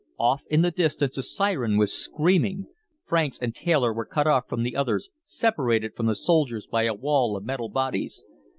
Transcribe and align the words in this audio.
Off 0.17 0.41
in 0.49 0.63
the 0.63 0.71
distance 0.71 1.15
a 1.15 1.21
siren 1.21 1.77
was 1.77 1.93
screaming. 1.93 2.65
Franks 3.05 3.37
and 3.37 3.53
Taylor 3.53 3.93
were 3.93 4.03
cut 4.03 4.25
off 4.25 4.49
from 4.49 4.63
the 4.63 4.75
others, 4.75 5.11
separated 5.23 5.95
from 5.95 6.07
the 6.07 6.15
soldiers 6.15 6.65
by 6.65 6.85
a 6.85 6.93
wall 6.95 7.37
of 7.37 7.45
metal 7.45 7.69
bodies. 7.69 8.25